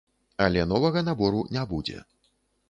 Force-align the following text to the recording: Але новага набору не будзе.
Але 0.45 0.63
новага 0.71 1.03
набору 1.09 1.45
не 1.59 1.67
будзе. 1.75 2.01